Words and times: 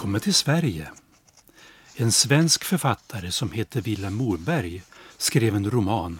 Välkommen 0.00 0.20
till 0.20 0.34
Sverige! 0.34 0.90
En 1.96 2.12
svensk 2.12 2.64
författare 2.64 3.30
som 3.30 3.52
heter 3.52 3.80
Vilhelm 3.80 4.14
Morberg 4.14 4.82
skrev 5.16 5.56
en 5.56 5.70
roman. 5.70 6.18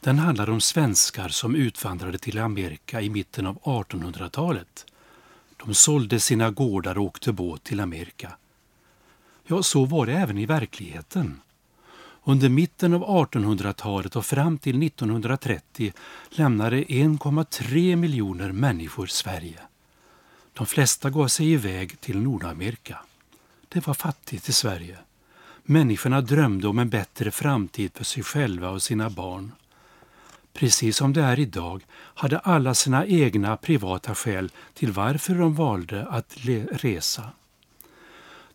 Den 0.00 0.18
handlar 0.18 0.50
om 0.50 0.60
svenskar 0.60 1.28
som 1.28 1.54
utvandrade 1.54 2.18
till 2.18 2.38
Amerika 2.38 3.00
i 3.00 3.10
mitten 3.10 3.46
av 3.46 3.58
1800-talet. 3.58 4.86
De 5.64 5.74
sålde 5.74 6.20
sina 6.20 6.50
gårdar 6.50 6.98
och 6.98 7.04
åkte 7.04 7.32
båt 7.32 7.64
till 7.64 7.80
Amerika. 7.80 8.32
Ja, 9.46 9.62
så 9.62 9.84
var 9.84 10.06
det 10.06 10.12
även 10.12 10.38
i 10.38 10.46
verkligheten. 10.46 11.40
Under 12.24 12.48
mitten 12.48 12.94
av 12.94 13.04
1800-talet 13.04 14.16
och 14.16 14.26
fram 14.26 14.58
till 14.58 14.82
1930 14.82 15.92
lämnade 16.30 16.76
1,3 16.76 17.96
miljoner 17.96 18.52
människor 18.52 19.06
Sverige. 19.06 19.60
De 20.54 20.66
flesta 20.66 21.10
gav 21.10 21.28
sig 21.28 21.52
iväg 21.52 22.00
till 22.00 22.18
Nordamerika. 22.18 22.98
Det 23.68 23.86
var 23.86 23.94
fattigt 23.94 24.48
i 24.48 24.52
Sverige. 24.52 24.98
Människorna 25.62 26.20
drömde 26.20 26.68
om 26.68 26.78
en 26.78 26.88
bättre 26.88 27.30
framtid 27.30 27.90
för 27.94 28.04
sig 28.04 28.22
själva 28.22 28.70
och 28.70 28.82
sina 28.82 29.10
barn. 29.10 29.52
Precis 30.52 30.96
som 30.96 31.12
det 31.12 31.22
är 31.22 31.38
idag 31.38 31.86
hade 31.92 32.38
alla 32.38 32.74
sina 32.74 33.06
egna 33.06 33.56
privata 33.56 34.14
skäl 34.14 34.50
till 34.74 34.92
varför 34.92 35.34
de 35.34 35.54
valde 35.54 36.06
att 36.06 36.36
resa. 36.70 37.30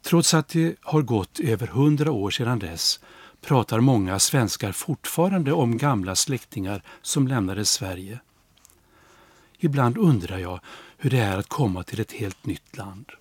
Trots 0.02 0.34
att 0.34 0.48
det 0.48 0.76
har 0.82 1.02
gått 1.02 1.40
över 1.40 1.68
hundra 1.68 2.12
år 2.12 2.32
sedan 2.32 2.60
dess 2.60 3.00
pratar 3.42 3.80
många 3.80 4.20
svenskar 4.20 4.72
fortfarande 4.72 5.54
om 5.54 5.78
gamla 5.78 6.16
släktingar 6.16 6.82
som 7.02 7.28
lämnade 7.28 7.66
Sverige. 7.66 8.20
Ibland 9.60 9.98
undrar 9.98 10.38
jag 10.38 10.60
hur 11.02 11.10
det 11.10 11.20
är 11.20 11.38
att 11.38 11.50
komma 11.50 11.84
till 11.84 12.00
ett 12.00 12.12
helt 12.12 12.46
nytt 12.46 12.78
land. 12.78 13.12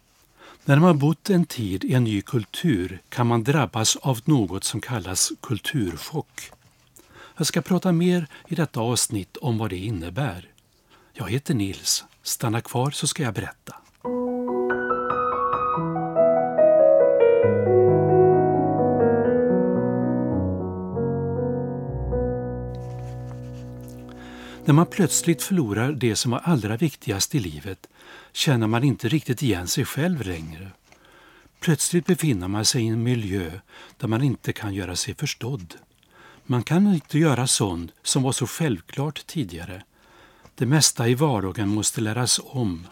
När 0.65 0.77
man 0.77 0.98
bott 0.98 1.31
en 1.31 1.45
tid 1.45 1.84
i 1.84 1.95
en 1.95 2.05
ny 2.05 2.23
kultur 2.23 3.03
kan 3.09 3.27
man 3.27 3.45
drabbas 3.45 3.97
av 3.97 4.21
något 4.25 4.65
som 4.65 4.81
kallas 4.81 5.33
kulturchock. 5.41 6.51
Jag 7.37 7.47
ska 7.47 7.62
prata 7.62 7.93
mer 7.93 8.27
i 8.49 8.55
detta 8.55 8.81
avsnitt 8.81 9.37
om 9.37 9.59
vad 9.59 9.71
det 9.71 9.77
innebär. 9.77 10.49
Jag 11.12 11.31
heter 11.31 11.55
Nils. 11.55 12.05
Stanna 12.23 12.61
kvar 12.61 12.91
så 12.91 13.06
ska 13.06 13.23
jag 13.23 13.34
berätta. 13.34 13.77
När 24.69 24.75
man 24.75 24.87
plötsligt 24.87 25.43
förlorar 25.43 25.93
det 25.93 26.17
som 26.17 26.31
var 26.31 26.39
allra 26.45 26.77
viktigast 26.77 27.35
i 27.35 27.39
livet 27.39 27.89
känner 28.33 28.67
man 28.67 28.85
inte 28.85 29.09
riktigt 29.09 29.43
igen 29.43 29.69
sig 29.69 29.85
själv 29.85 30.27
längre. 30.27 30.71
Plötsligt 31.61 32.07
befinner 32.07 32.49
man 32.49 32.65
sig 32.65 32.83
i 32.83 32.87
en 32.87 33.03
miljö 33.03 33.51
där 33.97 34.09
man 34.09 34.23
inte 34.23 34.53
kan 34.53 34.75
göra 34.75 34.97
sig 34.97 35.15
förstådd. 35.15 35.75
Man 36.47 36.63
kan 36.63 36.95
inte 36.95 37.19
göra 37.19 37.47
sånt 37.47 37.93
som 38.03 38.23
var 38.23 38.33
så 38.33 38.47
självklart 38.47 39.27
tidigare. 39.27 39.83
Det 40.55 40.67
mesta 40.67 41.09
i 41.09 41.15
vardagen 41.15 41.69
måste 41.69 42.01
läras 42.01 42.41
om. 42.45 42.87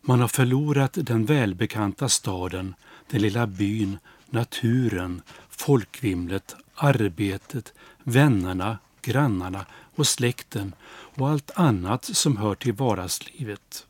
Man 0.00 0.20
har 0.20 0.28
förlorat 0.28 0.92
den 1.00 1.24
välbekanta 1.24 2.08
staden, 2.08 2.74
den 3.10 3.22
lilla 3.22 3.46
byn, 3.46 3.98
naturen, 4.30 5.22
folkvimlet, 5.50 6.56
arbetet, 6.74 7.72
vännerna, 8.04 8.78
grannarna 9.02 9.66
och 9.94 10.06
släkten 10.06 10.74
och 10.90 11.28
allt 11.28 11.50
annat 11.54 12.04
som 12.04 12.36
hör 12.36 12.54
till 12.54 12.72
vardagslivet. 12.72 13.86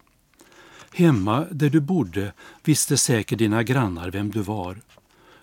Hemma 0.92 1.46
där 1.50 1.70
du 1.70 1.80
bodde 1.80 2.32
visste 2.64 2.96
säkert 2.96 3.38
dina 3.38 3.62
grannar 3.62 4.10
vem 4.10 4.30
du 4.30 4.40
var. 4.40 4.80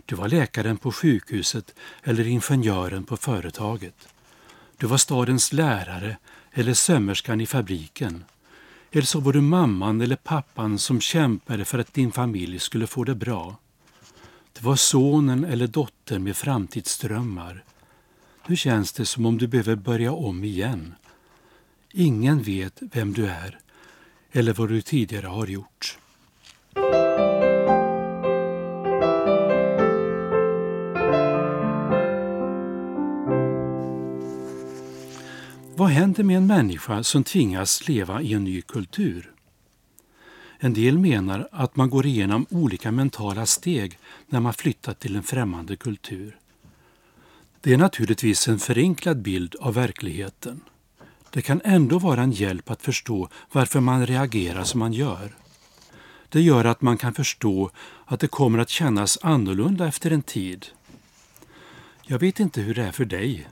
Du 0.06 0.16
var 0.16 0.28
läkaren 0.28 0.78
på 0.78 0.92
sjukhuset 0.92 1.76
eller 2.04 2.28
ingenjören 2.28 3.04
på 3.04 3.18
företaget. 3.18 4.08
Du 4.78 4.88
var 4.88 4.98
stadens 4.98 5.54
lärare 5.54 6.18
eller 6.52 6.74
sömmerskan 6.74 7.42
i 7.42 7.46
fabriken. 7.46 8.24
Eller 8.92 9.04
så 9.04 9.20
var 9.20 9.34
du 9.34 9.42
mamman 9.42 10.02
eller 10.02 10.16
pappan 10.16 10.80
som 10.80 11.02
kämpade 11.02 11.66
för 11.66 11.80
att 11.80 11.94
din 11.94 12.12
familj 12.12 12.60
skulle 12.60 12.88
få 12.88 13.04
det 13.04 13.16
bra. 13.16 13.56
Det 14.54 14.64
var 14.64 14.76
sonen 14.76 15.46
eller 15.46 15.68
dottern 15.68 16.24
med 16.24 16.38
framtidsdrömmar. 16.38 17.64
Nu 18.48 18.56
känns 18.56 18.92
det 18.92 19.06
som 19.06 19.26
om 19.26 19.38
du 19.38 19.48
behöver 19.48 19.76
börja 19.76 20.12
om 20.12 20.44
igen. 20.44 20.96
Ingen 21.92 22.44
vet 22.44 22.80
vem 22.82 23.14
du 23.14 23.26
är 23.28 23.60
eller 24.32 24.54
vad 24.54 24.70
du 24.70 24.82
tidigare 24.82 25.28
har 25.28 25.48
gjort. 25.48 25.98
Vad 35.76 35.90
händer 35.90 36.24
med 36.24 36.38
en 36.38 36.48
människa 36.48 37.04
som 37.04 37.24
tvingas 37.24 37.88
leva 37.88 38.22
i 38.22 38.34
en 38.34 38.44
ny 38.44 38.62
kultur? 38.62 39.32
En 40.60 40.74
del 40.74 40.98
menar 40.98 41.48
att 41.52 41.76
man 41.76 41.90
går 41.90 42.06
igenom 42.06 42.46
olika 42.50 42.92
mentala 42.92 43.46
steg 43.46 43.98
när 44.28 44.40
man 44.40 44.54
flyttar 44.54 44.94
till 44.94 45.16
en 45.16 45.24
främmande 45.24 45.76
kultur. 45.76 46.38
Det 47.62 47.74
är 47.74 47.78
naturligtvis 47.78 48.48
en 48.48 48.60
förenklad 48.60 49.22
bild 49.22 49.56
av 49.60 49.74
verkligheten. 49.74 50.62
Det 51.30 51.42
kan 51.42 51.62
ändå 51.64 52.00
vara 52.00 52.22
en 52.22 52.32
hjälp 52.32 52.70
att 52.70 52.82
förstå 52.82 53.30
varför 53.52 53.80
man 53.80 54.06
reagerar 54.06 54.64
som 54.64 54.80
man 54.80 54.94
gör. 54.94 55.36
Det 56.30 56.42
gör 56.42 56.66
att 56.66 56.82
man 56.82 56.98
kan 56.98 57.14
förstå 57.14 57.72
att 58.06 58.20
det 58.20 58.28
kommer 58.28 58.60
att 58.60 58.70
kännas 58.70 59.18
annorlunda 59.22 59.88
efter 59.88 60.12
en 60.12 60.22
tid. 60.22 60.66
Jag 62.04 62.20
vet 62.20 62.40
inte 62.40 62.62
hur 62.62 62.76
det 62.76 62.84
är 62.84 62.92
för 62.92 63.06
dig. 63.06 63.48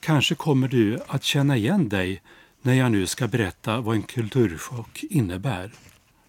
Kanske 0.00 0.34
kommer 0.34 0.68
du 0.68 0.98
att 1.06 1.24
känna 1.24 1.56
igen 1.56 1.88
dig 1.88 2.22
när 2.62 2.74
jag 2.74 2.92
nu 2.92 3.06
ska 3.06 3.28
berätta 3.28 3.80
vad 3.80 3.96
en 3.96 4.02
kulturchock 4.02 5.04
innebär. 5.10 5.72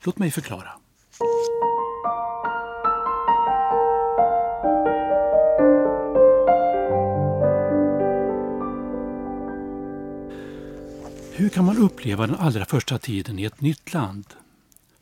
Låt 0.04 0.18
mig 0.18 0.32
förklara. 0.32 0.72
Hur 11.40 11.50
kan 11.50 11.66
man 11.66 11.78
uppleva 11.78 12.28
den 12.28 12.36
allra 12.36 12.66
första 12.66 12.98
tiden 12.98 13.40
i 13.40 13.44
ett 13.44 13.62
nytt 13.62 13.94
land? 13.94 14.26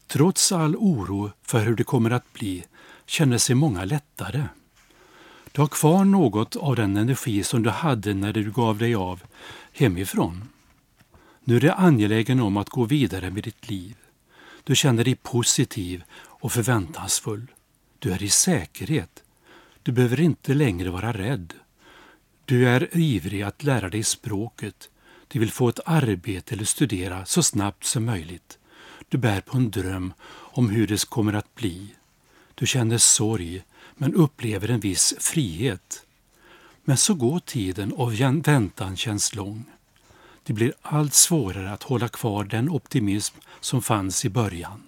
Trots 0.07 0.51
all 0.51 0.75
oro 0.75 1.31
för 1.41 1.65
hur 1.65 1.75
det 1.75 1.83
kommer 1.83 2.11
att 2.11 2.33
bli 2.33 2.63
känner 3.05 3.37
sig 3.37 3.55
många 3.55 3.85
lättare. 3.85 4.43
Du 5.51 5.61
har 5.61 5.67
kvar 5.67 6.05
något 6.05 6.55
av 6.55 6.75
den 6.75 6.97
energi 6.97 7.43
som 7.43 7.63
du 7.63 7.69
hade 7.69 8.13
när 8.13 8.33
du 8.33 8.51
gav 8.51 8.77
dig 8.77 8.95
av 8.95 9.23
hemifrån. 9.73 10.49
Nu 11.43 11.55
är 11.55 11.59
du 11.59 11.71
angelägen 11.71 12.39
om 12.39 12.57
att 12.57 12.69
gå 12.69 12.85
vidare 12.85 13.31
med 13.31 13.43
ditt 13.43 13.69
liv. 13.69 13.95
Du 14.63 14.75
känner 14.75 15.03
dig 15.03 15.15
positiv 15.15 16.03
och 16.13 16.51
förväntansfull. 16.51 17.47
Du 17.99 18.11
är 18.11 18.23
i 18.23 18.29
säkerhet. 18.29 19.23
Du 19.83 19.91
behöver 19.91 20.19
inte 20.19 20.53
längre 20.53 20.89
vara 20.89 21.13
rädd. 21.13 21.53
Du 22.45 22.69
är 22.69 22.97
ivrig 22.97 23.41
att 23.41 23.63
lära 23.63 23.89
dig 23.89 24.03
språket. 24.03 24.89
Du 25.27 25.39
vill 25.39 25.51
få 25.51 25.69
ett 25.69 25.79
arbete 25.85 26.55
eller 26.55 26.65
studera 26.65 27.25
så 27.25 27.43
snabbt 27.43 27.83
som 27.83 28.05
möjligt. 28.05 28.57
Du 29.09 29.17
bär 29.17 29.41
på 29.41 29.57
en 29.57 29.71
dröm 29.71 30.13
om 30.29 30.69
hur 30.69 30.87
det 30.87 31.05
kommer 31.09 31.33
att 31.33 31.55
bli. 31.55 31.95
Du 32.55 32.67
känner 32.67 32.97
sorg 32.97 33.63
men 33.95 34.13
upplever 34.13 34.69
en 34.69 34.79
viss 34.79 35.15
frihet. 35.19 36.05
Men 36.83 36.97
så 36.97 37.13
går 37.13 37.39
tiden 37.39 37.91
och 37.91 38.19
väntan 38.19 38.97
känns 38.97 39.35
lång. 39.35 39.65
Det 40.43 40.53
blir 40.53 40.73
allt 40.81 41.13
svårare 41.13 41.71
att 41.71 41.83
hålla 41.83 42.07
kvar 42.07 42.43
den 42.43 42.69
optimism 42.69 43.37
som 43.59 43.81
fanns 43.81 44.25
i 44.25 44.29
början. 44.29 44.83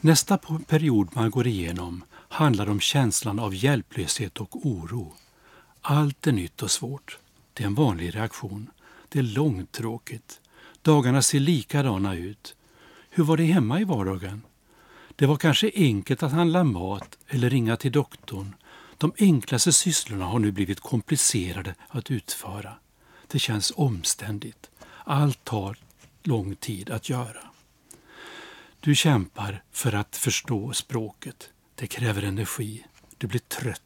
Nästa 0.00 0.38
period 0.66 1.08
man 1.12 1.30
går 1.30 1.46
igenom 1.46 2.04
handlar 2.28 2.70
om 2.70 2.80
känslan 2.80 3.38
av 3.38 3.54
hjälplöshet 3.54 4.40
och 4.40 4.66
oro. 4.66 5.12
Allt 5.86 6.26
är 6.26 6.32
nytt 6.32 6.62
och 6.62 6.70
svårt. 6.70 7.18
Det 7.52 7.62
är 7.62 7.66
en 7.66 7.74
vanlig 7.74 8.14
reaktion. 8.14 8.70
Det 9.08 9.18
är 9.18 9.22
långtråkigt. 9.22 10.40
Dagarna 10.82 11.22
ser 11.22 11.40
likadana 11.40 12.14
ut. 12.14 12.56
Hur 13.10 13.24
var 13.24 13.36
det 13.36 13.44
hemma 13.44 13.80
i 13.80 13.84
vardagen? 13.84 14.42
Det 15.16 15.26
var 15.26 15.36
kanske 15.36 15.70
enkelt 15.74 16.22
att 16.22 16.32
handla 16.32 16.64
mat 16.64 17.18
eller 17.28 17.50
ringa 17.50 17.76
till 17.76 17.92
doktorn. 17.92 18.54
De 18.98 19.12
enklaste 19.18 19.72
sysslorna 19.72 20.24
har 20.24 20.38
nu 20.38 20.52
blivit 20.52 20.80
komplicerade 20.80 21.74
att 21.88 22.10
utföra. 22.10 22.74
Det 23.26 23.38
känns 23.38 23.72
omständigt. 23.76 24.70
Allt 25.04 25.44
tar 25.44 25.78
lång 26.22 26.56
tid 26.56 26.90
att 26.90 27.08
göra. 27.08 27.50
Du 28.80 28.94
kämpar 28.94 29.62
för 29.72 29.92
att 29.92 30.16
förstå 30.16 30.72
språket. 30.72 31.50
Det 31.74 31.86
kräver 31.86 32.22
energi. 32.22 32.84
Du 33.18 33.26
blir 33.26 33.40
trött. 33.40 33.83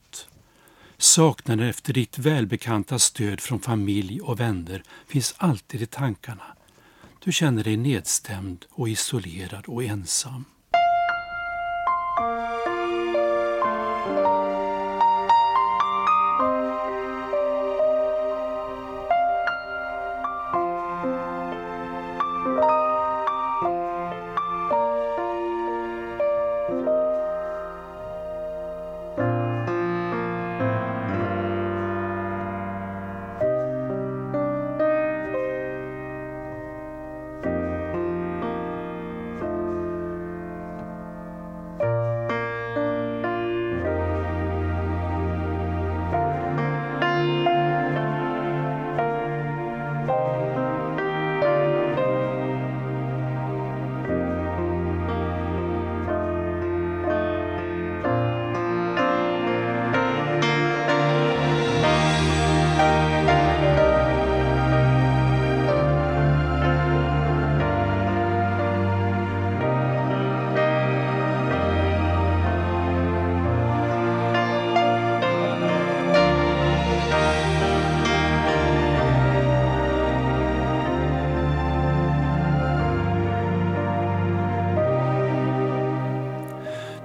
Saknaden 1.01 1.69
efter 1.69 1.93
ditt 1.93 2.19
välbekanta 2.19 2.99
stöd 2.99 3.41
från 3.41 3.61
familj 3.61 4.21
och 4.21 4.41
vänner 4.41 4.83
finns 5.07 5.35
alltid 5.39 5.83
i 5.83 5.87
tankarna. 5.87 6.57
Du 7.25 7.33
känner 7.33 7.65
dig 7.65 7.77
nedstämd 7.77 8.65
och 8.71 8.89
isolerad 8.89 9.65
och 9.67 9.85
ensam. 9.85 10.45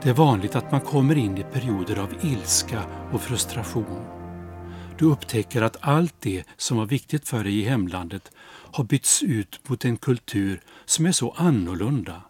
Det 0.04 0.10
är 0.10 0.14
vanligt 0.14 0.56
att 0.56 0.72
man 0.72 0.82
kommer 0.82 1.18
in 1.18 1.38
i 1.38 1.44
perioder 1.44 2.00
av 2.00 2.14
ilska 2.26 2.84
och 3.12 3.22
frustration. 3.22 4.06
Du 4.98 5.06
upptäcker 5.06 5.62
att 5.62 5.78
allt 5.82 6.16
det 6.20 6.44
som 6.58 6.78
var 6.78 6.86
viktigt 6.86 7.28
för 7.28 7.44
dig 7.44 7.60
i 7.60 7.64
hemlandet 7.64 8.32
har 8.46 8.84
bytts 8.84 9.24
ut 9.24 9.70
mot 9.70 9.86
en 9.86 9.98
kultur 9.98 10.62
som 10.86 11.06
är 11.06 11.12
så 11.12 11.32
annorlunda. 11.32 12.22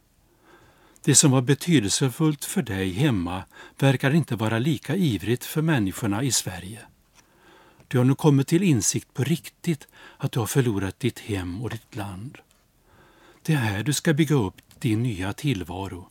Det 1.04 1.16
som 1.16 1.32
var 1.32 1.42
betydelsefullt 1.42 2.46
för 2.46 2.62
dig 2.62 2.92
hemma 2.92 3.44
verkar 3.80 4.12
inte 4.12 4.36
vara 4.36 4.60
lika 4.60 4.96
ivrigt 4.96 5.46
för 5.46 5.62
människorna 5.62 6.24
i 6.24 6.32
Sverige. 6.32 6.80
Du 7.88 7.98
har 7.98 8.06
nu 8.06 8.16
kommit 8.16 8.48
till 8.48 8.64
insikt 8.64 9.14
på 9.14 9.24
riktigt 9.24 9.88
att 10.18 10.32
du 10.32 10.40
har 10.40 10.48
förlorat 10.48 11.00
ditt 11.00 11.20
hem 11.20 11.62
och 11.62 11.70
ditt 11.70 11.96
land. 11.96 12.38
Det 13.42 13.54
är 13.54 13.58
här 13.58 13.84
du 13.84 13.94
ska 13.94 14.14
bygga 14.14 14.36
upp 14.36 14.56
din 14.80 15.04
nya 15.04 15.34
tillvaro. 15.34 16.10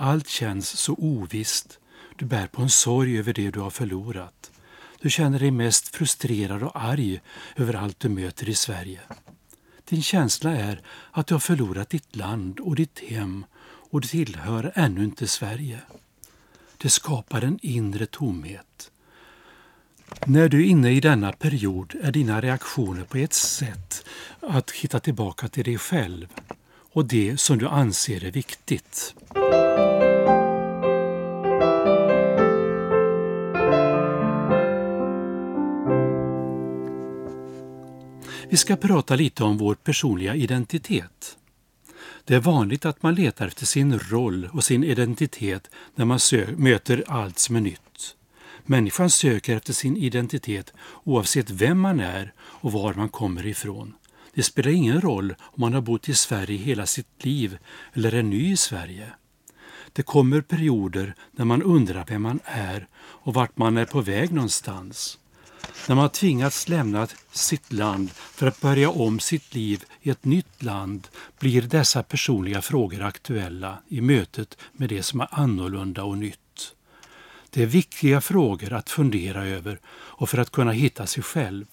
Allt 0.00 0.28
känns 0.28 0.68
så 0.68 0.94
ovisst. 0.94 1.78
Du 2.16 2.24
bär 2.24 2.46
på 2.46 2.62
en 2.62 2.70
sorg 2.70 3.18
över 3.18 3.32
det 3.32 3.50
du 3.50 3.60
har 3.60 3.70
förlorat. 3.70 4.50
Du 5.00 5.10
känner 5.10 5.38
dig 5.38 5.50
mest 5.50 5.88
frustrerad 5.88 6.62
och 6.62 6.82
arg 6.82 7.20
över 7.56 7.74
allt 7.74 8.00
du 8.00 8.08
möter 8.08 8.48
i 8.48 8.54
Sverige. 8.54 9.00
Din 9.84 10.02
känsla 10.02 10.50
är 10.50 10.82
att 11.10 11.26
du 11.26 11.34
har 11.34 11.38
förlorat 11.40 11.90
ditt 11.90 12.16
land 12.16 12.60
och 12.60 12.76
ditt 12.76 12.98
hem 12.98 13.44
och 13.90 14.00
du 14.00 14.08
tillhör 14.08 14.72
ännu 14.74 15.04
inte 15.04 15.26
Sverige. 15.26 15.80
Det 16.76 16.90
skapar 16.90 17.42
en 17.42 17.58
inre 17.62 18.06
tomhet. 18.06 18.90
När 20.26 20.48
du 20.48 20.62
är 20.62 20.66
inne 20.66 20.90
i 20.90 21.00
denna 21.00 21.32
period 21.32 21.94
är 22.02 22.12
dina 22.12 22.40
reaktioner 22.40 23.04
på 23.04 23.16
ett 23.18 23.34
sätt 23.34 24.04
att 24.40 24.70
hitta 24.70 25.00
tillbaka 25.00 25.48
till 25.48 25.64
dig 25.64 25.78
själv 25.78 26.28
och 26.92 27.04
det 27.04 27.40
som 27.40 27.58
du 27.58 27.68
anser 27.68 28.24
är 28.24 28.30
viktigt. 28.30 29.14
Vi 38.50 38.56
ska 38.56 38.76
prata 38.76 39.16
lite 39.16 39.44
om 39.44 39.58
vår 39.58 39.74
personliga 39.74 40.34
identitet. 40.34 41.38
Det 42.24 42.34
är 42.34 42.40
vanligt 42.40 42.84
att 42.84 43.02
man 43.02 43.14
letar 43.14 43.46
efter 43.46 43.66
sin 43.66 43.98
roll 43.98 44.48
och 44.52 44.64
sin 44.64 44.84
identitet 44.84 45.70
när 45.94 46.04
man 46.04 46.18
möter 46.56 47.04
allt 47.06 47.38
som 47.38 47.56
är 47.56 47.60
nytt. 47.60 48.16
Människan 48.64 49.10
söker 49.10 49.56
efter 49.56 49.72
sin 49.72 49.96
identitet 49.96 50.72
oavsett 51.04 51.50
vem 51.50 51.80
man 51.80 52.00
är 52.00 52.32
och 52.38 52.72
var 52.72 52.94
man 52.94 53.08
kommer 53.08 53.46
ifrån. 53.46 53.94
Det 54.34 54.42
spelar 54.42 54.70
ingen 54.70 55.00
roll 55.00 55.34
om 55.40 55.60
man 55.60 55.74
har 55.74 55.80
bott 55.80 56.08
i 56.08 56.14
Sverige 56.14 56.58
hela 56.58 56.86
sitt 56.86 57.24
liv 57.24 57.58
eller 57.92 58.14
är 58.14 58.22
ny 58.22 58.52
i 58.52 58.56
Sverige. 58.56 59.12
Det 59.92 60.02
kommer 60.02 60.40
perioder 60.40 61.14
när 61.32 61.44
man 61.44 61.62
undrar 61.62 62.04
vem 62.08 62.22
man 62.22 62.40
är 62.44 62.88
och 62.96 63.34
vart 63.34 63.58
man 63.58 63.76
är 63.76 63.84
på 63.84 64.00
väg 64.00 64.32
någonstans. 64.32 65.18
När 65.88 65.94
man 65.94 66.10
tvingats 66.10 66.68
lämna 66.68 67.06
sitt 67.32 67.72
land 67.72 68.10
för 68.10 68.46
att 68.46 68.60
börja 68.60 68.90
om 68.90 69.20
sitt 69.20 69.54
liv 69.54 69.84
i 70.02 70.10
ett 70.10 70.24
nytt 70.24 70.62
land 70.62 71.08
blir 71.38 71.62
dessa 71.62 72.02
personliga 72.02 72.62
frågor 72.62 73.02
aktuella 73.02 73.78
i 73.88 74.00
mötet 74.00 74.56
med 74.72 74.88
det 74.88 75.02
som 75.02 75.20
är 75.20 75.28
annorlunda 75.30 76.04
och 76.04 76.18
nytt. 76.18 76.74
Det 77.50 77.62
är 77.62 77.66
viktiga 77.66 78.20
frågor 78.20 78.72
att 78.72 78.90
fundera 78.90 79.44
över 79.46 79.80
och 79.88 80.30
för 80.30 80.38
att 80.38 80.50
kunna 80.50 80.72
hitta 80.72 81.06
sig 81.06 81.22
själv. 81.22 81.64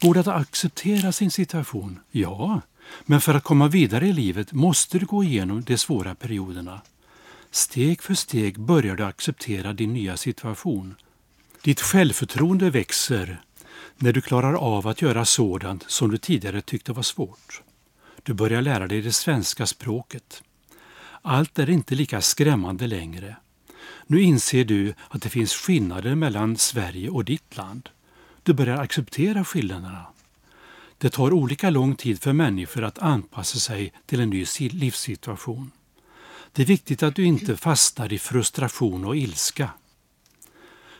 Går 0.00 0.14
det 0.14 0.20
att 0.20 0.28
acceptera 0.28 1.12
sin 1.12 1.30
situation? 1.30 2.00
Ja, 2.10 2.60
men 3.04 3.20
för 3.20 3.34
att 3.34 3.44
komma 3.44 3.68
vidare 3.68 4.06
i 4.06 4.12
livet 4.12 4.52
måste 4.52 4.98
du 4.98 5.06
gå 5.06 5.24
igenom 5.24 5.62
de 5.62 5.78
svåra 5.78 6.14
perioderna. 6.14 6.80
Steg 7.50 8.02
för 8.02 8.14
steg 8.14 8.60
börjar 8.60 8.96
du 8.96 9.04
acceptera 9.04 9.72
din 9.72 9.92
nya 9.92 10.16
situation. 10.16 10.94
Ditt 11.62 11.80
självförtroende 11.80 12.70
växer 12.70 13.40
när 13.96 14.12
du 14.12 14.20
klarar 14.20 14.54
av 14.54 14.86
att 14.86 15.02
göra 15.02 15.24
sådant 15.24 15.84
som 15.90 16.10
du 16.10 16.18
tidigare 16.18 16.60
tyckte 16.60 16.92
var 16.92 17.02
svårt. 17.02 17.62
Du 18.22 18.32
börjar 18.32 18.62
lära 18.62 18.86
dig 18.86 19.00
det 19.00 19.12
svenska 19.12 19.66
språket. 19.66 20.42
Allt 21.22 21.58
är 21.58 21.70
inte 21.70 21.94
lika 21.94 22.20
skrämmande 22.20 22.86
längre. 22.86 23.36
Nu 24.06 24.22
inser 24.22 24.64
du 24.64 24.94
att 25.08 25.22
det 25.22 25.28
finns 25.28 25.52
skillnader 25.52 26.14
mellan 26.14 26.56
Sverige 26.56 27.10
och 27.10 27.24
ditt 27.24 27.56
land. 27.56 27.88
Du 28.50 28.54
börjar 28.54 28.76
acceptera 28.76 29.44
skillnaderna. 29.44 30.06
Det 30.98 31.10
tar 31.10 31.32
olika 31.32 31.70
lång 31.70 31.94
tid 31.94 32.22
för 32.22 32.32
människor 32.32 32.84
att 32.84 32.98
anpassa 32.98 33.58
sig 33.58 33.92
till 34.06 34.20
en 34.20 34.30
ny 34.30 34.46
livssituation. 34.58 35.70
Det 36.52 36.62
är 36.62 36.66
viktigt 36.66 37.02
att 37.02 37.14
du 37.14 37.24
inte 37.24 37.56
fastnar 37.56 38.12
i 38.12 38.18
frustration 38.18 39.04
och 39.04 39.16
ilska. 39.16 39.70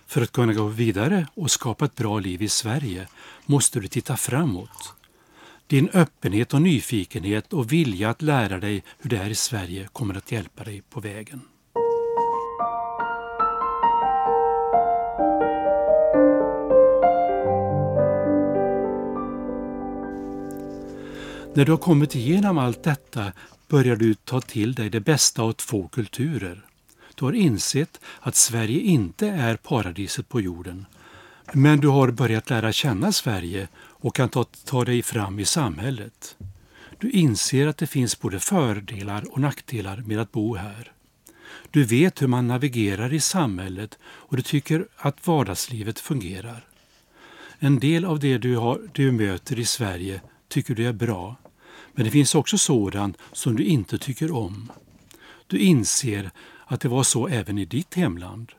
För 0.07 0.23
att 0.23 0.33
kunna 0.33 0.53
gå 0.53 0.67
vidare 0.67 1.27
och 1.35 1.51
skapa 1.51 1.85
ett 1.85 1.97
bra 1.97 2.19
liv 2.19 2.43
i 2.43 2.49
Sverige 2.49 3.09
måste 3.47 3.81
du 3.81 3.89
titta 3.89 4.17
framåt. 4.17 4.95
Din 5.67 5.89
öppenhet 5.89 6.55
och 6.55 6.63
nyfikenhet 6.63 7.53
och 7.53 7.73
vilja 7.73 8.11
att 8.11 8.23
lära 8.23 8.59
dig 8.59 8.85
hur 8.99 9.11
det 9.11 9.19
är 9.19 9.31
i 9.31 9.35
Sverige 9.35 9.89
kommer 9.93 10.15
att 10.15 10.33
hjälpa 10.33 10.65
dig 10.65 10.83
på 10.91 11.01
vägen. 11.01 11.41
När 21.55 21.65
du 21.65 21.73
har 21.73 21.79
kommit 21.79 22.15
igenom 22.15 22.59
allt 22.59 22.83
detta 22.83 23.33
börjar 23.69 23.97
du 23.97 24.15
ta 24.15 24.41
till 24.41 24.75
dig 24.75 24.91
det 24.91 25.01
bästa 25.01 25.43
av 25.43 25.53
två 25.53 25.89
kulturer. 25.89 26.65
Du 27.15 27.25
har 27.25 27.33
insett 27.33 28.01
att 28.21 28.37
Sverige 28.37 28.81
inte 28.81 29.29
är 29.29 29.57
paradiset 29.57 30.29
på 30.29 30.41
jorden. 30.41 30.87
Men 31.53 31.81
du 31.81 31.89
har 31.89 32.11
börjat 32.11 32.51
lära 32.51 32.73
känna 32.73 33.13
Sverige 33.13 33.69
och 33.77 34.15
kan 34.15 34.29
ta, 34.29 34.45
ta 34.65 34.85
dig 34.85 35.03
fram 35.03 35.39
i 35.39 35.45
samhället. 35.45 36.37
Du 36.99 37.11
inser 37.11 37.67
att 37.67 37.77
det 37.77 37.87
finns 37.87 38.21
både 38.21 38.41
fördelar 38.41 39.33
och 39.33 39.41
nackdelar 39.41 39.97
med 39.97 40.21
att 40.21 40.33
bo 40.33 40.55
här. 40.55 40.93
Du 41.71 41.85
vet 41.85 42.23
hur 42.23 42.27
man 42.27 42.49
navigerar 42.49 43.13
i 43.13 43.21
samhället 43.21 43.99
och 44.03 44.37
du 44.37 44.43
tycker 44.43 44.87
att 44.97 45.27
vardagslivet 45.27 45.99
fungerar. 45.99 46.65
En 47.59 47.79
del 47.79 48.05
av 48.05 48.19
det 48.19 48.39
du, 48.39 48.57
har, 48.57 48.81
du 48.93 49.13
möter 49.13 49.59
i 49.59 49.65
Sverige 49.65 50.21
tycker 50.51 50.75
du 50.75 50.87
är 50.87 50.93
bra, 50.93 51.37
men 51.93 52.05
det 52.05 52.11
finns 52.11 52.35
också 52.35 52.59
sådant 52.59 53.19
som 53.33 53.57
du 53.57 53.65
inte 53.65 53.99
tycker 53.99 54.33
om. 54.33 54.73
Du 55.47 55.59
inser 55.59 56.31
att 56.67 56.81
det 56.81 56.89
var 56.89 57.03
så 57.03 57.29
även 57.29 57.59
i 57.59 57.65
ditt 57.65 57.95
hemland. 57.95 58.53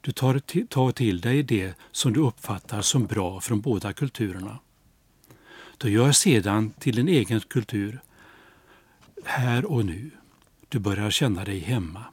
Du 0.00 0.12
tar, 0.12 0.66
tar 0.66 0.92
till 0.92 1.20
dig 1.20 1.42
det 1.42 1.74
som 1.92 2.12
du 2.12 2.20
uppfattar 2.20 2.82
som 2.82 3.06
bra 3.06 3.40
från 3.40 3.60
båda 3.60 3.92
kulturerna. 3.92 4.58
Du 5.78 5.90
gör 5.90 6.12
sedan 6.12 6.70
till 6.70 6.96
din 6.96 7.08
egen 7.08 7.40
kultur, 7.40 8.00
här 9.24 9.64
och 9.64 9.84
nu. 9.86 10.10
Du 10.68 10.78
börjar 10.78 11.10
känna 11.10 11.44
dig 11.44 11.58
hemma. 11.58 12.04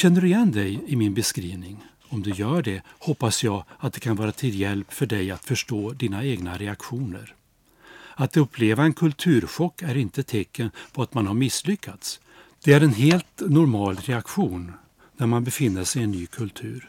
Känner 0.00 0.20
du 0.20 0.26
igen 0.26 0.52
dig 0.52 0.80
i 0.86 0.96
min 0.96 1.14
beskrivning? 1.14 1.84
Om 2.08 2.22
du 2.22 2.30
gör 2.30 2.62
det 2.62 2.82
hoppas 2.98 3.44
jag 3.44 3.64
att 3.78 3.92
det 3.92 4.00
kan 4.00 4.16
vara 4.16 4.32
till 4.32 4.60
hjälp 4.60 4.92
för 4.92 5.06
dig 5.06 5.30
att 5.30 5.44
förstå 5.44 5.92
dina 5.92 6.24
egna 6.24 6.58
reaktioner. 6.58 7.34
Att 8.14 8.36
uppleva 8.36 8.84
en 8.84 8.92
kulturchock 8.92 9.82
är 9.82 9.96
inte 9.96 10.22
tecken 10.22 10.70
på 10.92 11.02
att 11.02 11.14
man 11.14 11.26
har 11.26 11.34
misslyckats. 11.34 12.20
Det 12.64 12.72
är 12.72 12.80
en 12.80 12.94
helt 12.94 13.40
normal 13.40 13.96
reaktion 13.96 14.72
när 15.16 15.26
man 15.26 15.44
befinner 15.44 15.84
sig 15.84 16.00
i 16.00 16.04
en 16.04 16.10
ny 16.10 16.26
kultur. 16.26 16.88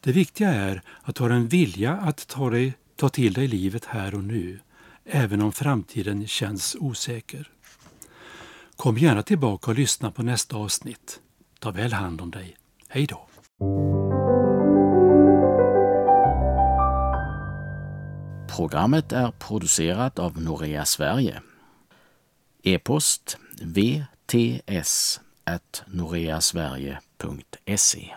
Det 0.00 0.12
viktiga 0.12 0.48
är 0.48 0.82
att 1.02 1.14
du 1.14 1.22
har 1.22 1.30
en 1.30 1.48
vilja 1.48 1.92
att 1.92 2.28
ta, 2.28 2.50
dig, 2.50 2.74
ta 2.96 3.08
till 3.08 3.32
dig 3.32 3.48
livet 3.48 3.84
här 3.84 4.14
och 4.14 4.24
nu, 4.24 4.58
även 5.04 5.42
om 5.42 5.52
framtiden 5.52 6.26
känns 6.26 6.76
osäker. 6.80 7.50
Kom 8.76 8.98
gärna 8.98 9.22
tillbaka 9.22 9.70
och 9.70 9.76
lyssna 9.76 10.10
på 10.10 10.22
nästa 10.22 10.56
avsnitt. 10.56 11.20
Ta 11.62 11.70
väl 11.70 11.92
hand 11.92 12.20
om 12.20 12.30
dig. 12.30 12.56
Hej 12.88 13.06
då! 13.06 13.28
Programmet 18.56 19.12
är 19.12 19.30
producerat 19.30 20.18
av 20.18 20.42
Norea 20.42 20.84
Sverige. 20.84 21.42
E-post 22.62 23.36
vts 23.60 25.20
noreasverige.se 25.86 28.14